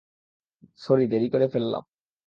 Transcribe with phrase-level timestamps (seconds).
[0.81, 1.83] Sorry, দেরি করে ফেললাম!